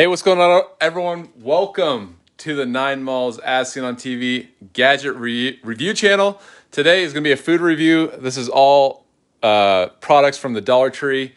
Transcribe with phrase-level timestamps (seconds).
[0.00, 1.28] Hey, what's going on, everyone?
[1.36, 6.40] Welcome to the Nine Malls As Seen on TV Gadget Re- Review channel.
[6.70, 8.10] Today is going to be a food review.
[8.18, 9.04] This is all
[9.42, 11.34] uh, products from the Dollar Tree.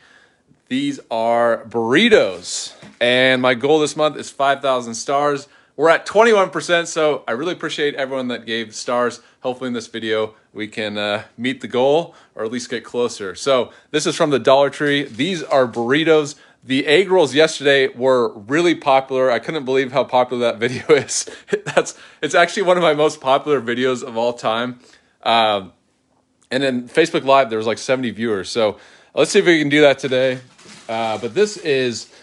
[0.70, 5.50] These are burritos, and my goal this month is 5,000 stars.
[5.76, 9.20] We're at 21%, so I really appreciate everyone that gave stars.
[9.42, 13.36] Hopefully, in this video, we can uh, meet the goal or at least get closer.
[13.36, 15.04] So, this is from the Dollar Tree.
[15.04, 16.36] These are burritos.
[16.66, 19.30] The egg rolls yesterday were really popular.
[19.30, 21.30] I couldn't believe how popular that video is.
[21.66, 24.80] That's it's actually one of my most popular videos of all time.
[25.24, 25.74] Um,
[26.52, 28.50] and then Facebook Live, there was like 70 viewers.
[28.50, 28.78] So
[29.14, 30.40] let's see if we can do that today.
[30.88, 32.14] Uh, but this is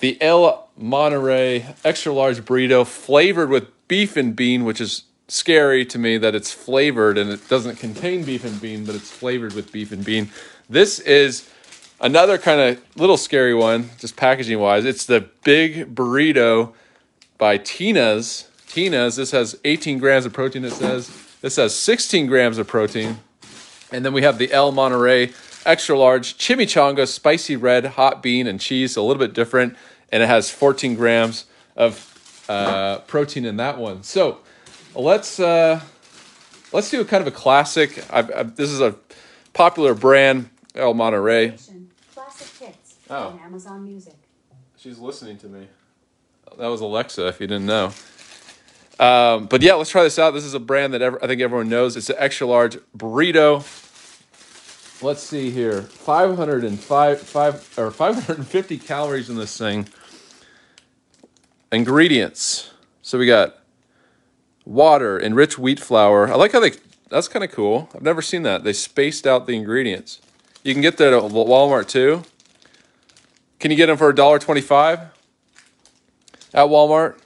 [0.00, 5.98] the El Monterey extra large burrito flavored with beef and bean, which is scary to
[5.98, 9.70] me that it's flavored and it doesn't contain beef and bean, but it's flavored with
[9.72, 10.30] beef and bean.
[10.68, 11.48] This is
[12.04, 16.74] Another kind of little scary one, just packaging wise, it's the Big Burrito
[17.38, 18.46] by Tina's.
[18.66, 21.10] Tina's, this has 18 grams of protein, it says.
[21.40, 23.20] This has 16 grams of protein.
[23.90, 25.32] And then we have the El Monterey
[25.64, 29.74] extra large chimichanga, spicy red, hot bean, and cheese, a little bit different.
[30.12, 34.02] And it has 14 grams of uh, protein in that one.
[34.02, 34.40] So
[34.94, 35.80] let's uh,
[36.70, 38.04] let's do a kind of a classic.
[38.12, 38.94] I've, I've, this is a
[39.54, 41.56] popular brand, El Monterey.
[43.14, 43.28] Oh.
[43.28, 44.16] on Amazon Music.
[44.76, 45.68] She's listening to me.
[46.58, 47.92] That was Alexa, if you didn't know.
[48.98, 50.32] Um, but yeah, let's try this out.
[50.32, 51.96] This is a brand that ever, I think everyone knows.
[51.96, 53.62] It's an extra large burrito.
[55.00, 59.88] Let's see here, 505 five, or 550 calories in this thing.
[61.70, 62.72] Ingredients.
[63.00, 63.58] So we got
[64.64, 66.32] water, enriched wheat flour.
[66.32, 66.72] I like how they.
[67.10, 67.88] That's kind of cool.
[67.94, 68.64] I've never seen that.
[68.64, 70.20] They spaced out the ingredients.
[70.64, 72.24] You can get that at Walmart too.
[73.64, 75.08] Can you get them for $1.25
[76.52, 77.18] at Walmart?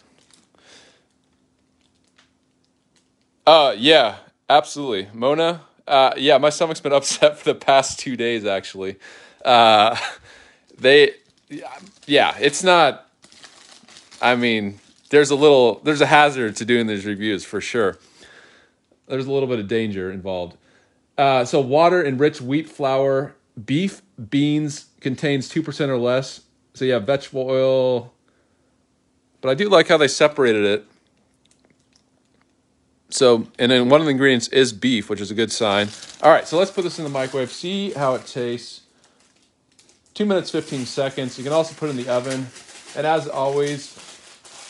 [3.45, 5.09] Uh, yeah, absolutely.
[5.13, 8.99] Mona, uh, yeah, my stomach's been upset for the past two days, actually.
[9.45, 9.97] Uh,
[10.79, 11.15] they,
[12.07, 13.11] yeah, it's not,
[14.23, 14.79] I mean,
[15.11, 17.99] there's a little, there's a hazard to doing these reviews for sure.
[19.09, 20.57] There's a little bit of danger involved.
[21.19, 23.35] Uh, so, water enriched wheat flour,
[23.67, 26.43] beef, beans, contains 2% or less.
[26.75, 28.13] So have vegetable oil.
[29.41, 30.87] But I do like how they separated it.
[33.11, 35.89] So, and then one of the ingredients is beef, which is a good sign.
[36.23, 38.83] All right, so let's put this in the microwave, see how it tastes.
[40.13, 41.39] Two minutes, 15 seconds.
[41.39, 42.49] You can also put it in the oven.
[42.97, 43.97] And as always,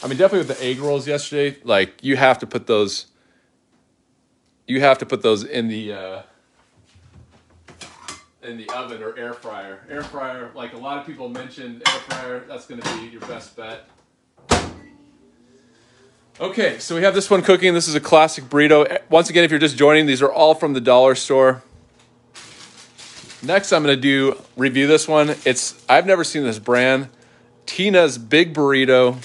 [0.03, 3.07] I mean, definitely with the egg rolls yesterday, like you have to put those,
[4.67, 6.23] you have to put those in the, uh,
[8.49, 9.81] in the oven or air fryer.
[9.89, 13.21] Air fryer, like a lot of people mentioned, air fryer, that's going to be your
[13.23, 13.89] best bet.
[16.41, 17.75] Okay, so we have this one cooking.
[17.75, 18.89] This is a classic burrito.
[18.89, 21.63] Eh, once again, if you're just joining, these are all from the dollar store.
[23.43, 25.35] Next, I'm going to do review this one.
[25.45, 27.09] It's I've never seen this brand.
[27.67, 29.17] Tina's Big Burrito.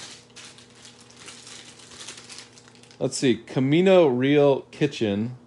[3.00, 5.38] Let's see, Camino Real Kitchen,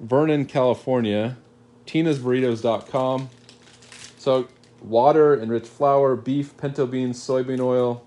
[0.00, 1.36] Vernon, California
[1.86, 3.30] tinasburritos.com.
[4.18, 4.48] So,
[4.80, 8.04] water, enriched flour, beef, pinto beans, soybean oil.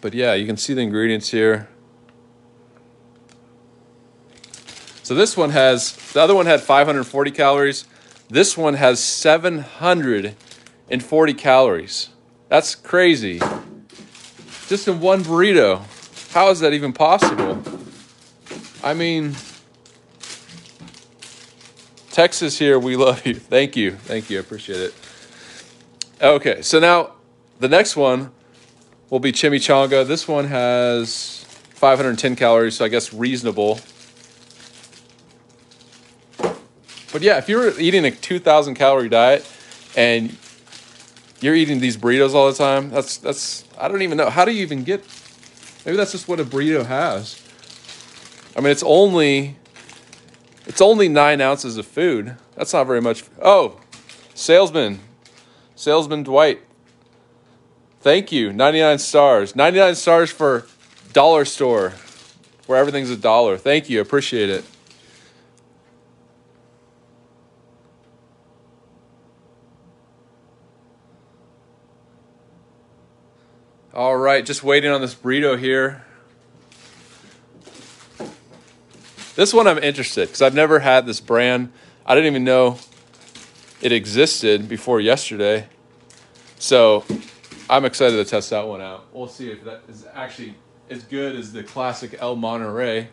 [0.00, 1.68] But yeah, you can see the ingredients here.
[5.04, 7.84] So this one has, the other one had 540 calories.
[8.28, 12.08] This one has 740 calories.
[12.48, 13.40] That's crazy.
[14.68, 15.82] Just in one burrito.
[16.32, 17.62] How is that even possible?
[18.84, 19.36] I mean,
[22.10, 23.34] Texas here, we love you.
[23.34, 23.92] Thank you.
[23.92, 24.38] Thank you.
[24.38, 24.94] I appreciate it.
[26.20, 27.12] Okay, so now
[27.60, 28.32] the next one
[29.08, 30.06] will be chimichanga.
[30.06, 31.44] This one has
[31.74, 33.80] 510 calories, so I guess reasonable.
[37.12, 39.46] But yeah, if you're eating a 2,000 calorie diet
[39.96, 40.36] and
[41.40, 44.52] you're eating these burritos all the time, that's that's I don't even know how do
[44.52, 45.04] you even get.
[45.84, 47.41] Maybe that's just what a burrito has.
[48.56, 49.56] I mean, it's only
[50.66, 52.36] it's only nine ounces of food.
[52.54, 53.24] That's not very much.
[53.40, 53.80] Oh,
[54.34, 55.00] salesman,
[55.74, 56.60] salesman Dwight.
[58.00, 58.52] Thank you.
[58.52, 59.54] 99 stars.
[59.54, 60.66] 99 stars for
[61.12, 61.94] dollar store
[62.66, 63.56] where everything's a dollar.
[63.56, 64.00] Thank you.
[64.00, 64.64] Appreciate it.
[73.94, 76.02] All right, just waiting on this burrito here.
[79.34, 81.72] This one I'm interested because I've never had this brand.
[82.04, 82.78] I didn't even know
[83.80, 85.66] it existed before yesterday.
[86.58, 87.04] So
[87.68, 89.06] I'm excited to test that one out.
[89.12, 90.54] We'll see if that is actually
[90.90, 93.08] as good as the classic El Monterey.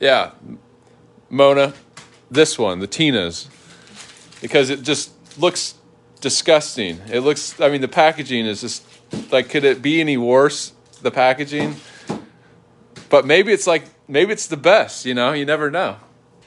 [0.00, 0.32] Yeah,
[1.30, 1.72] Mona,
[2.30, 3.48] this one, the Tina's,
[4.40, 5.74] because it just looks
[6.20, 7.00] disgusting.
[7.10, 8.84] It looks, I mean, the packaging is just
[9.32, 10.72] like, could it be any worse?
[11.02, 11.76] The packaging,
[13.08, 15.06] but maybe it's like maybe it's the best.
[15.06, 15.96] You know, you never know.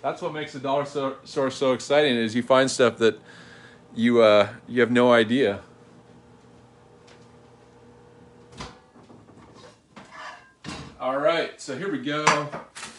[0.02, 3.19] That's what makes the dollar store so exciting is you find stuff that
[3.96, 5.62] you uh, you have no idea.
[11.00, 12.24] All right, so here we go.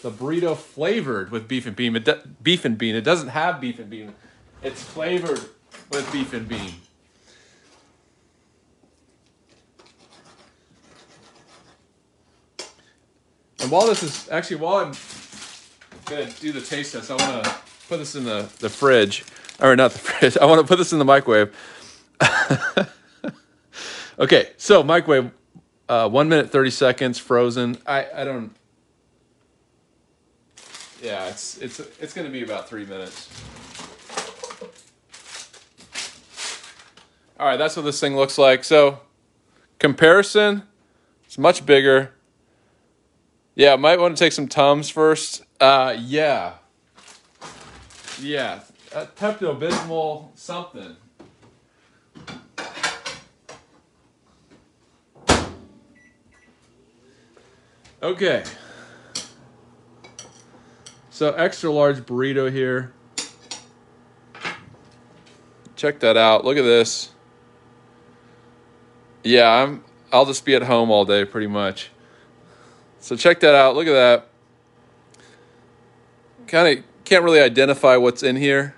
[0.03, 1.94] The burrito flavored with beef and bean.
[1.94, 2.97] It beef and bean.
[2.97, 4.14] It doesn't have beef and bean.
[4.62, 5.41] It's flavored
[5.91, 6.75] with beef and bean.
[13.62, 14.93] And while this is actually while I'm
[16.06, 17.55] gonna do the taste test, I want to
[17.88, 19.25] put this in the the fridge,
[19.61, 20.37] or not the fridge.
[20.37, 21.55] I want to put this in the microwave.
[24.19, 25.31] okay, so microwave,
[25.88, 27.79] uh, one minute thirty seconds, frozen.
[27.87, 28.55] I I don't.
[31.00, 33.29] Yeah, it's it's it's gonna be about three minutes.
[37.38, 38.64] All right, that's what this thing looks like.
[38.64, 39.00] So,
[39.79, 40.64] comparison,
[41.25, 42.12] it's much bigger.
[43.54, 45.44] Yeah, might want to take some Tums first.
[45.60, 46.54] Uh, yeah.
[48.20, 48.60] Yeah.
[48.94, 50.96] Uh, Pepto Bismol something.
[58.02, 58.43] Okay.
[61.10, 62.93] So extra large burrito here.
[65.76, 66.44] Check that out.
[66.44, 67.10] Look at this.
[69.22, 71.90] Yeah, I'm I'll just be at home all day pretty much.
[73.02, 73.75] So check that out.
[73.75, 74.28] Look at that.
[76.46, 78.76] Kind of can't really identify what's in here.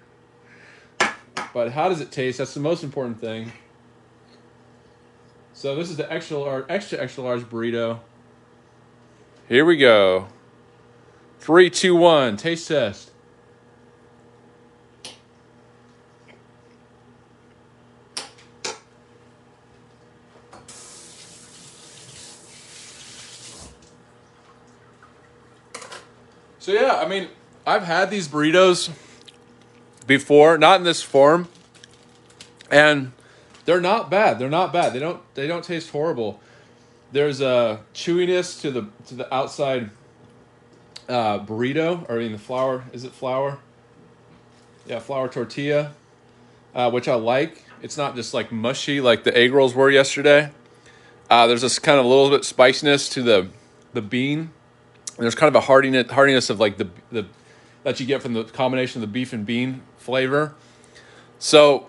[1.53, 2.39] But how does it taste?
[2.39, 3.53] That's the most important thing.
[5.53, 8.01] So this is the extra large, extra extra large burrito.
[9.47, 10.29] Here we go.
[11.39, 12.39] Three, two, one.
[12.39, 13.11] Taste test.
[26.65, 27.29] So yeah, I mean,
[27.67, 28.89] I've had these burritos
[30.07, 31.47] before, not in this form,
[32.71, 33.13] and
[33.67, 34.39] they're not bad.
[34.39, 34.95] They're not bad.
[34.95, 36.41] They don't they don't taste horrible.
[37.13, 39.91] There's a chewiness to the to the outside
[41.07, 42.85] uh, burrito, or I mean the flour.
[42.95, 43.59] Is it flour?
[44.87, 45.93] Yeah, flour tortilla,
[46.75, 47.63] uh, which I like.
[47.83, 50.51] It's not just like mushy like the egg rolls were yesterday.
[51.29, 53.49] Uh, there's this kind of a little bit spiciness to the
[53.93, 54.53] the bean
[55.19, 57.27] there's kind of a hardiness, hardiness of like the the
[57.85, 60.55] that you get from the combination of the beef and bean flavor.
[61.39, 61.87] So,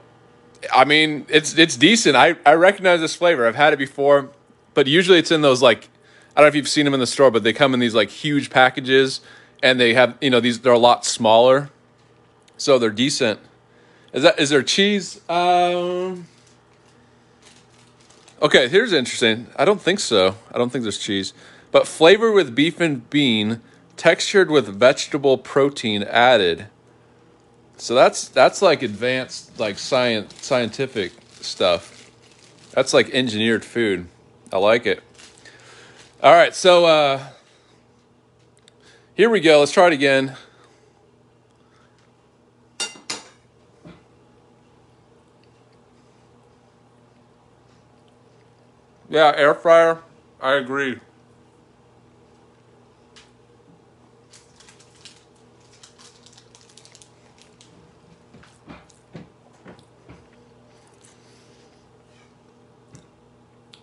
[0.73, 2.15] I mean, it's it's decent.
[2.15, 3.47] I I recognize this flavor.
[3.47, 4.29] I've had it before,
[4.73, 5.89] but usually it's in those like
[6.35, 7.95] I don't know if you've seen them in the store, but they come in these
[7.95, 9.21] like huge packages,
[9.63, 11.69] and they have you know these they're a lot smaller,
[12.57, 13.39] so they're decent.
[14.13, 15.21] Is that is there cheese?
[15.29, 16.27] Um.
[18.41, 19.47] Okay, here's interesting.
[19.55, 20.35] I don't think so.
[20.53, 21.33] I don't think there's cheese
[21.75, 23.59] but flavored with beef and bean,
[23.97, 26.67] textured with vegetable protein added.
[27.75, 31.11] So that's that's like advanced like science scientific
[31.41, 32.09] stuff.
[32.71, 34.07] That's like engineered food.
[34.53, 35.03] I like it.
[36.23, 37.27] All right, so uh
[39.13, 39.59] here we go.
[39.59, 40.37] Let's try it again.
[49.09, 50.01] Yeah, air fryer.
[50.39, 51.01] I agree.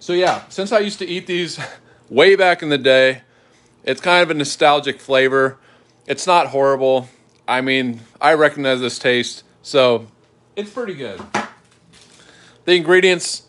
[0.02, 1.60] So yeah, since I used to eat these
[2.10, 3.22] way back in the day,
[3.84, 5.58] it's kind of a nostalgic flavor.
[6.08, 7.08] It's not horrible.
[7.46, 10.08] I mean, I recognize this taste, so
[10.56, 11.20] it's pretty good.
[12.64, 13.42] The ingredients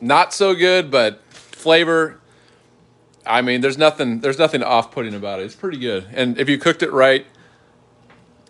[0.00, 2.18] not so good, but flavor
[3.24, 5.44] I mean, there's nothing there's nothing off-putting about it.
[5.44, 6.08] It's pretty good.
[6.14, 7.24] And if you cooked it right,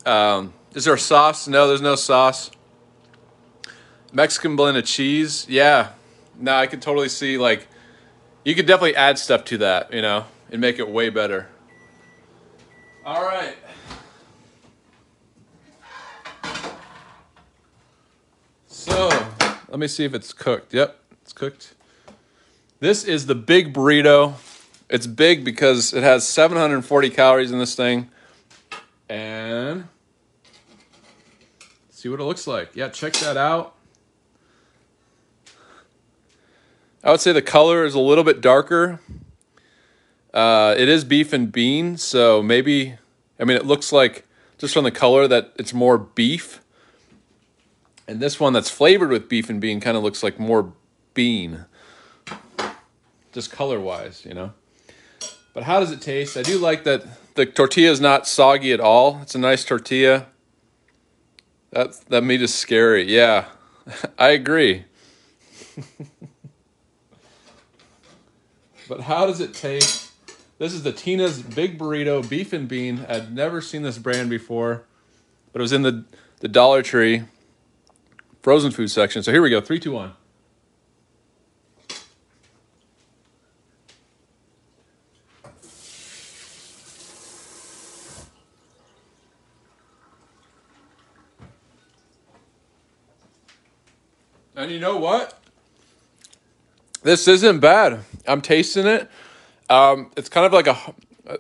[0.07, 1.47] um, is there sauce?
[1.49, 2.51] No, there's no sauce.
[4.11, 5.91] Mexican blend of cheese, yeah,
[6.39, 7.67] no, I could totally see like
[8.45, 11.49] you could definitely add stuff to that, you know, and make it way better.
[13.05, 13.57] All right.
[18.67, 19.09] So,
[19.69, 20.73] let me see if it's cooked.
[20.73, 21.75] Yep, it's cooked.
[22.81, 24.35] This is the big burrito.
[24.89, 28.09] It's big because it has 740 calories in this thing.
[29.09, 29.89] And
[31.99, 32.77] See what it looks like.
[32.77, 33.75] Yeah, check that out.
[37.09, 39.01] I would say the color is a little bit darker.
[40.35, 42.97] Uh, it is beef and bean, so maybe,
[43.41, 44.27] I mean, it looks like
[44.59, 46.61] just from the color that it's more beef.
[48.07, 50.75] And this one that's flavored with beef and bean kind of looks like more
[51.15, 51.65] bean.
[53.33, 54.53] Just color wise, you know.
[55.55, 56.37] But how does it taste?
[56.37, 59.21] I do like that the tortilla is not soggy at all.
[59.23, 60.27] It's a nice tortilla.
[61.71, 63.05] That that meat is scary.
[63.11, 63.47] Yeah,
[64.19, 64.85] I agree.
[68.89, 70.11] but how does it taste?
[70.59, 73.07] This is the Tina's Big Burrito Beef and Bean.
[73.09, 74.85] I'd never seen this brand before,
[75.53, 76.05] but it was in the
[76.41, 77.25] the Dollar Tree
[78.43, 79.23] frozen food section.
[79.23, 79.61] So here we go.
[79.61, 80.15] Three, two, one.
[94.57, 95.39] And you know what?
[97.03, 98.01] This isn't bad.
[98.27, 99.11] I'm tasting it.
[99.71, 100.77] Um, it's kind of like a,
[101.29, 101.39] I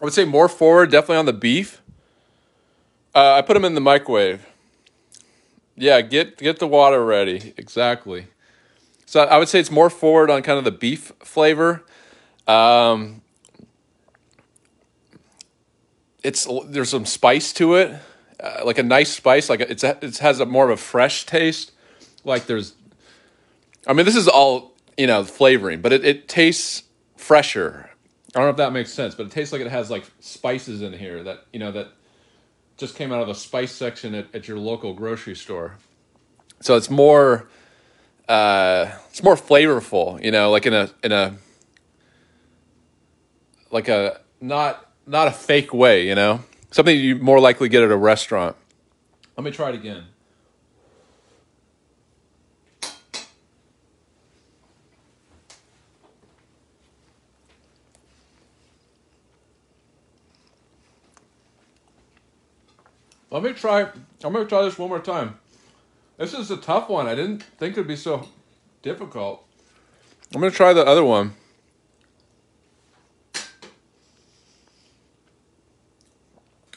[0.00, 1.80] would say more forward, definitely on the beef.
[3.14, 4.46] Uh, I put them in the microwave.
[5.76, 7.52] Yeah, get get the water ready.
[7.56, 8.28] Exactly.
[9.06, 11.84] So I would say it's more forward on kind of the beef flavor.
[12.46, 13.22] Um,
[16.22, 18.00] it's there's some spice to it
[18.44, 19.48] uh, like a nice spice.
[19.48, 21.72] Like it's a, it has a more of a fresh taste.
[22.24, 22.74] Like there's,
[23.86, 26.84] I mean, this is all you know flavoring, but it, it tastes
[27.16, 27.90] fresher.
[28.34, 30.82] I don't know if that makes sense, but it tastes like it has like spices
[30.82, 31.88] in here that you know that
[32.76, 35.76] just came out of the spice section at, at your local grocery store.
[36.60, 37.48] So it's more,
[38.28, 40.22] uh, it's more flavorful.
[40.22, 41.36] You know, like in a in a
[43.70, 46.08] like a not not a fake way.
[46.08, 46.40] You know.
[46.74, 48.56] Something you more likely get at a restaurant.
[49.36, 50.06] Let me try it again.
[63.34, 63.80] Let me try.
[64.22, 65.40] I'm gonna try this one more time.
[66.18, 67.08] This is a tough one.
[67.08, 68.28] I didn't think it'd be so
[68.80, 69.44] difficult.
[70.32, 71.34] I'm gonna try the other one.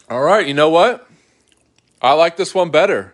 [0.10, 1.08] All right, you know what?
[2.02, 3.14] I like this one better.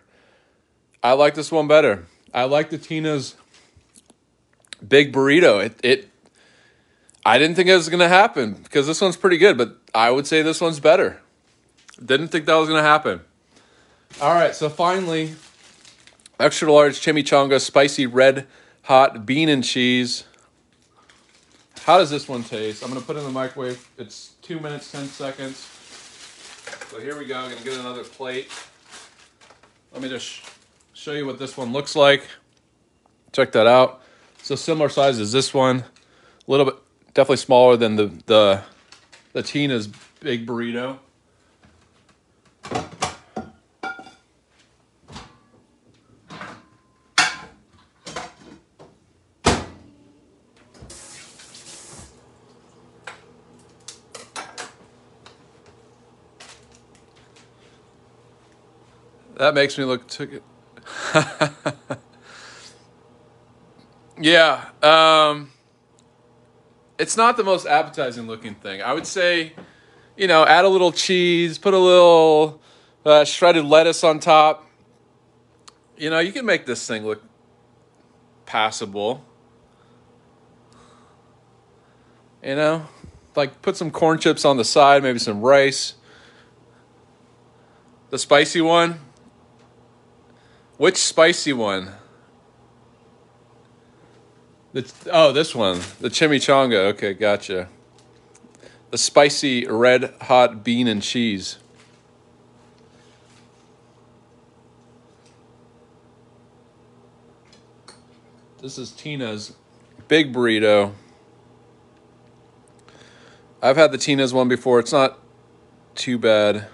[1.02, 2.06] I like this one better.
[2.32, 3.36] I like the Tina's
[4.88, 5.62] big burrito.
[5.62, 6.08] It it
[7.26, 10.26] I didn't think it was gonna happen because this one's pretty good, but I would
[10.26, 11.20] say this one's better.
[12.02, 13.20] Didn't think that was gonna happen.
[14.20, 15.34] All right, so finally,
[16.38, 18.46] extra large chimichanga, spicy red
[18.82, 20.24] hot bean and cheese.
[21.82, 22.82] How does this one taste?
[22.82, 23.86] I'm gonna put it in the microwave.
[23.98, 25.68] It's two minutes, ten seconds.
[26.90, 27.38] So here we go.
[27.38, 28.48] I'm to get another plate.
[29.92, 30.42] Let me just
[30.92, 32.22] show you what this one looks like.
[33.32, 34.00] Check that out.
[34.42, 35.78] So similar size as this one.
[35.78, 35.84] A
[36.50, 36.76] little bit,
[37.14, 38.62] definitely smaller than the, the,
[39.32, 39.88] the Tina's
[40.20, 40.98] big burrito.
[59.44, 60.42] That makes me look took it.
[64.18, 65.50] yeah, um,
[66.98, 68.80] it's not the most appetizing looking thing.
[68.80, 69.52] I would say,
[70.16, 72.62] you know, add a little cheese, put a little
[73.04, 74.66] uh, shredded lettuce on top.
[75.98, 77.22] You know, you can make this thing look
[78.46, 79.26] passable.
[82.42, 82.86] You know,
[83.36, 85.96] like put some corn chips on the side, maybe some rice.
[88.08, 89.00] The spicy one,
[90.76, 91.92] which spicy one?
[94.72, 95.80] The, oh, this one.
[96.00, 96.92] The chimichanga.
[96.92, 97.68] Okay, gotcha.
[98.90, 101.58] The spicy red hot bean and cheese.
[108.60, 109.54] This is Tina's
[110.08, 110.92] big burrito.
[113.62, 114.80] I've had the Tina's one before.
[114.80, 115.18] It's not
[115.94, 116.66] too bad.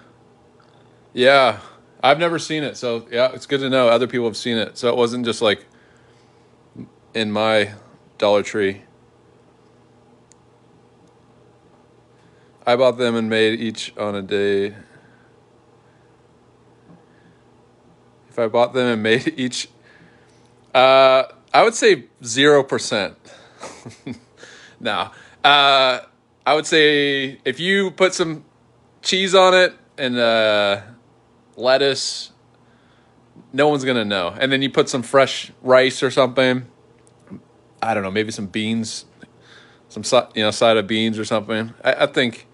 [1.12, 1.58] Yeah,
[2.02, 4.78] I've never seen it, so yeah, it's good to know other people have seen it.
[4.78, 5.66] So it wasn't just like
[7.14, 7.72] in my
[8.18, 8.82] Dollar Tree.
[12.66, 14.74] I bought them and made each on a day.
[18.28, 19.68] If I bought them and made each,
[20.74, 23.16] uh, I would say zero percent.
[24.80, 25.12] now,
[25.44, 26.00] uh,
[26.46, 28.44] I would say if you put some
[29.02, 30.82] cheese on it and uh,
[31.56, 32.32] lettuce
[33.52, 34.34] no one's gonna know.
[34.38, 36.66] And then you put some fresh rice or something.
[37.82, 39.06] I don't know, maybe some beans,
[39.88, 40.02] some
[40.34, 41.72] you know side of beans or something.
[41.82, 42.46] I, I think.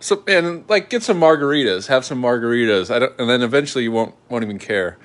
[0.00, 2.94] So and like get some margaritas, have some margaritas.
[2.94, 4.98] I don't, and then eventually you won't won't even care.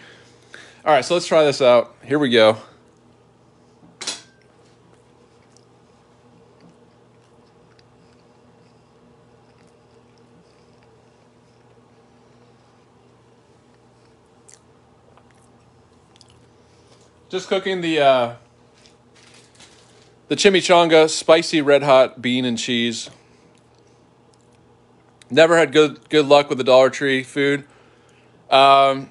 [0.85, 1.95] All right, so let's try this out.
[2.03, 2.57] Here we go.
[17.33, 18.35] Just cooking the uh,
[20.27, 23.09] the chimichanga, spicy red hot bean and cheese.
[25.31, 27.65] Never had good good luck with the Dollar Tree food.
[28.51, 29.09] Um,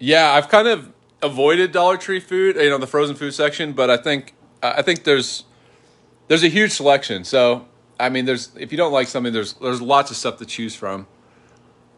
[0.00, 0.92] yeah, I've kind of
[1.22, 5.04] avoided Dollar Tree food, you know, the frozen food section, but I think I think
[5.04, 5.44] there's
[6.26, 7.22] there's a huge selection.
[7.22, 7.68] So
[8.00, 10.74] I mean, there's if you don't like something, there's there's lots of stuff to choose
[10.74, 11.06] from.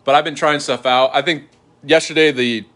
[0.04, 1.12] But I've been trying stuff out.
[1.14, 1.44] I think
[1.82, 2.66] yesterday the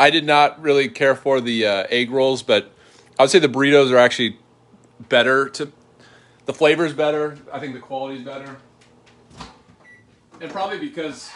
[0.00, 2.72] I did not really care for the uh, egg rolls, but
[3.18, 4.38] I would say the burritos are actually
[5.10, 5.50] better.
[5.50, 5.70] To
[6.46, 7.36] the flavor is better.
[7.52, 8.56] I think the quality is better,
[10.40, 11.30] and probably because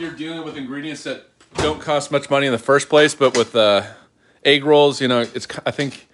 [0.00, 3.14] you're dealing with ingredients that don't cost much money in the first place.
[3.14, 3.84] But with uh,
[4.44, 6.08] egg rolls, you know, it's I think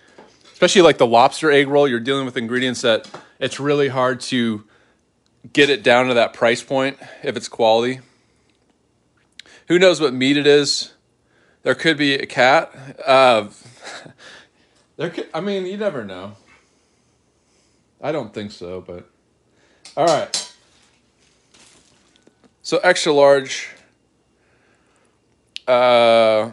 [0.52, 3.08] especially like the lobster egg roll, you're dealing with ingredients that
[3.40, 4.64] it's really hard to
[5.54, 8.00] get it down to that price point if it's quality.
[9.68, 10.92] Who knows what meat it is?
[11.66, 12.72] There could be a cat.
[13.04, 13.48] Uh,
[14.96, 16.36] there could, I mean, you never know.
[18.00, 19.10] I don't think so, but
[19.96, 20.54] all right.
[22.62, 23.68] So extra large
[25.66, 26.52] uh,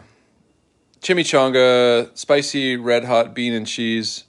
[1.00, 4.24] chimichanga, spicy red hot bean and cheese.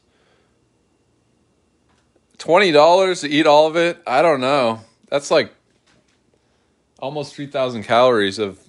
[2.38, 3.98] Twenty dollars to eat all of it?
[4.06, 4.82] I don't know.
[5.10, 5.52] That's like
[7.00, 8.60] almost three thousand calories of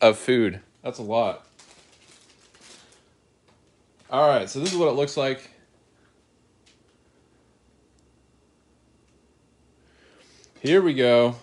[0.00, 0.60] of food.
[0.84, 1.46] That's a lot.
[4.10, 5.48] All right, so this is what it looks like.
[10.60, 11.36] Here we go.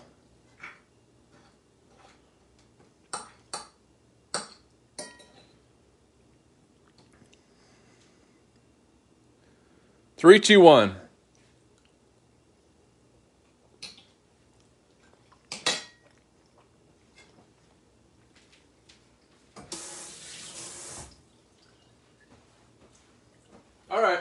[10.16, 10.94] Three, two, one.
[23.92, 24.20] All right.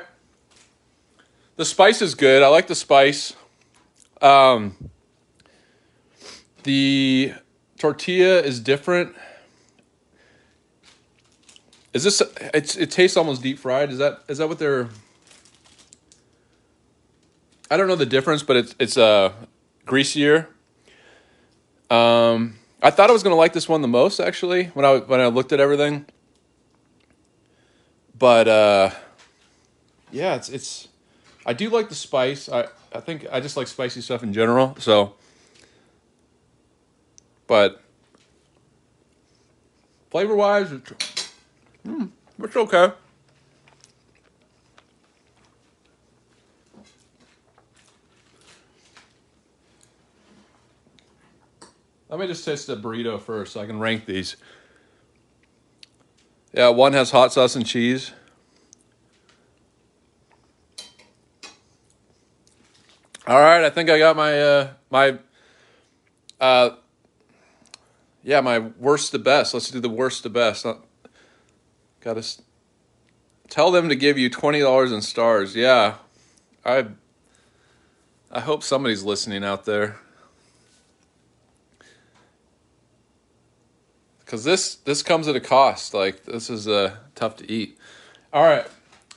[1.61, 2.41] The spice is good.
[2.41, 3.35] I like the spice.
[4.19, 4.89] Um,
[6.63, 7.33] the
[7.77, 9.15] tortilla is different.
[11.93, 12.19] Is this?
[12.51, 13.91] It's, it tastes almost deep fried.
[13.91, 14.23] Is that?
[14.27, 14.89] Is that what they're?
[17.69, 19.31] I don't know the difference, but it's it's uh
[19.85, 20.49] greasier.
[21.91, 25.19] Um, I thought I was gonna like this one the most actually when I when
[25.19, 26.07] I looked at everything,
[28.17, 28.89] but uh
[30.11, 30.87] yeah, it's it's.
[31.45, 32.49] I do like the spice.
[32.49, 34.75] I I think I just like spicy stuff in general.
[34.79, 35.15] So,
[37.47, 37.81] but
[40.09, 40.93] flavor wise, it's,
[41.85, 42.91] mm, it's okay.
[52.09, 54.35] Let me just taste the burrito first so I can rank these.
[56.53, 58.11] Yeah, one has hot sauce and cheese.
[63.27, 65.19] All right, I think I got my uh my
[66.39, 66.71] uh
[68.23, 69.53] yeah, my worst to best.
[69.53, 70.65] Let's do the worst to best.
[72.01, 72.41] Got to
[73.49, 75.55] tell them to give you $20 in stars.
[75.55, 75.95] Yeah.
[76.65, 76.87] I
[78.31, 79.97] I hope somebody's listening out there.
[84.25, 85.93] Cuz this this comes at a cost.
[85.93, 87.77] Like this is uh tough to eat.
[88.31, 88.65] All right.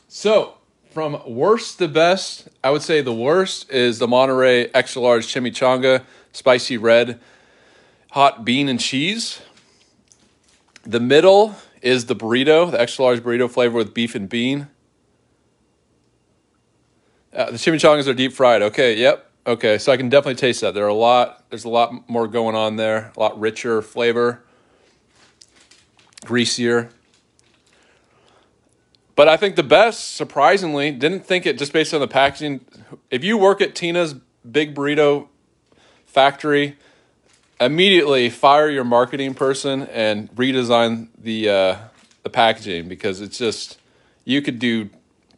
[0.08, 0.54] So,
[0.94, 6.04] from worst to best, I would say the worst is the Monterey extra large chimichanga,
[6.32, 7.18] spicy red,
[8.12, 9.40] hot bean and cheese.
[10.84, 14.68] The middle is the burrito, the extra large burrito flavor with beef and bean.
[17.32, 18.62] Uh, the chimichangas are deep fried.
[18.62, 19.28] Okay, yep.
[19.48, 20.74] Okay, so I can definitely taste that.
[20.74, 21.44] There are a lot.
[21.50, 23.10] There's a lot more going on there.
[23.16, 24.44] A lot richer flavor,
[26.24, 26.90] greasier.
[29.16, 32.64] But I think the best, surprisingly, didn't think it just based on the packaging.
[33.10, 34.14] If you work at Tina's
[34.50, 35.28] Big Burrito
[36.04, 36.76] Factory,
[37.60, 41.76] immediately fire your marketing person and redesign the uh,
[42.22, 43.78] the packaging because it's just
[44.24, 44.90] you could do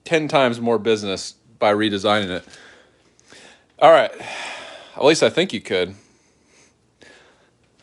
[0.04, 2.44] ten times more business by redesigning it.
[3.78, 4.10] All right,
[4.96, 5.94] at least I think you could.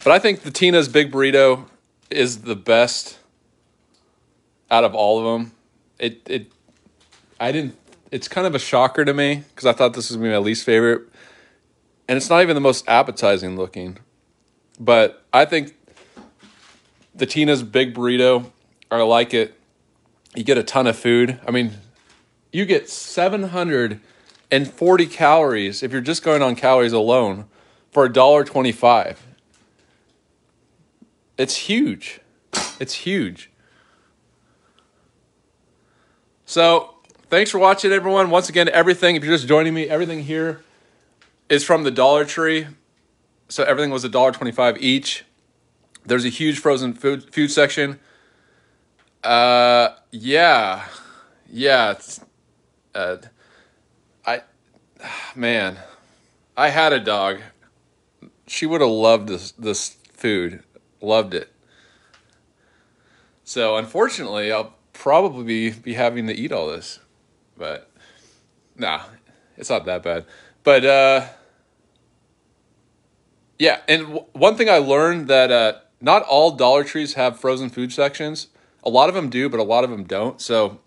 [0.04, 1.66] But I think the Tina's Big Burrito
[2.10, 3.20] is the best
[4.70, 5.52] out of all of them.
[6.00, 6.52] It it
[7.40, 7.78] I didn't.
[8.12, 10.38] It's kind of a shocker to me because I thought this was gonna be my
[10.38, 11.04] least favorite,
[12.08, 13.98] and it's not even the most appetizing looking.
[14.80, 15.76] But I think
[17.16, 18.52] the Tina's Big Burrito,
[18.90, 19.60] I like it.
[20.36, 21.40] You get a ton of food.
[21.48, 21.74] I mean,
[22.52, 24.00] you get seven hundred
[24.52, 27.46] and forty calories if you're just going on calories alone
[27.92, 29.26] for a dollar twenty-five.
[31.38, 32.20] It's huge.
[32.80, 33.50] It's huge.
[36.54, 36.94] So,
[37.32, 38.30] thanks for watching, everyone.
[38.30, 40.62] Once again, everything, if you're just joining me, everything here
[41.50, 42.68] is from the Dollar Tree.
[43.50, 45.26] So, everything was $1.25 each.
[46.06, 48.00] There's a huge frozen food, food section.
[49.24, 50.86] Uh, yeah.
[51.52, 51.96] Yeah.
[52.94, 53.18] Uh,
[54.24, 54.44] I,
[55.36, 55.80] man,
[56.56, 57.40] I had a dog.
[58.46, 60.62] She would have loved this, this food
[61.02, 61.52] Loved it.
[63.44, 67.00] So unfortunately, I'll probably be, having to eat all this,
[67.58, 67.92] but
[68.78, 69.02] nah,
[69.58, 70.26] it's not that bad.
[70.64, 71.28] But uh,
[73.60, 77.70] yeah, and w- one thing I learned that uh, not all Dollar Trees have frozen
[77.70, 78.48] food sections.
[78.84, 80.40] A lot of them do, but a lot of them don't.
[80.40, 80.80] So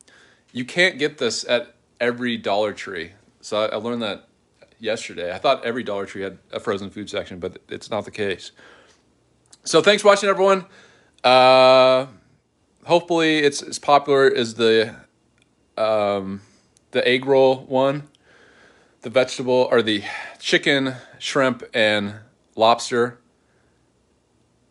[0.52, 3.12] you can't get this at every Dollar Tree.
[3.40, 4.28] So I, I learned that
[4.78, 5.34] yesterday.
[5.34, 8.52] I thought every Dollar Tree had a frozen food section, but it's not the case.
[9.64, 10.66] So thanks for watching, everyone.
[11.24, 12.06] Uh,
[12.86, 14.94] hopefully, it's as popular as the
[15.76, 16.40] um,
[16.92, 18.04] the egg roll one,
[19.02, 20.02] the vegetable or the
[20.38, 22.14] chicken, shrimp, and
[22.54, 23.18] lobster.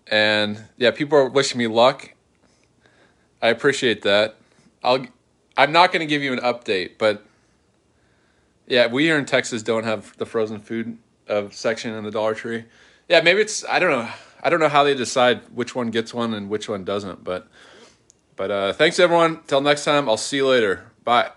[0.08, 2.14] And yeah, people are wishing me luck.
[3.42, 4.36] I appreciate that.
[4.84, 5.06] I'll.
[5.58, 7.26] I'm not going to give you an update, but
[8.68, 10.98] yeah, we here in Texas don't have the frozen food
[11.28, 12.66] of section in the Dollar Tree.
[13.08, 14.10] Yeah, maybe it's I don't know.
[14.44, 17.48] I don't know how they decide which one gets one and which one doesn't, but
[18.36, 19.40] but uh, thanks everyone.
[19.48, 20.92] Till next time, I'll see you later.
[21.04, 21.32] Bye.